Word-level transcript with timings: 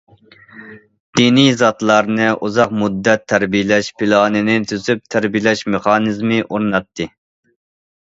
دىنىي 1.19 1.49
زاتلارنى 1.59 2.31
ئۇزاق 2.47 2.73
مۇددەت 2.81 3.27
تەربىيەلەش 3.35 3.93
پىلانىنى 4.01 4.59
تۈزۈپ، 4.75 5.07
تەربىيەلەش 5.19 5.65
مېخانىزمى 5.77 6.45
ئورناتتى. 6.51 7.13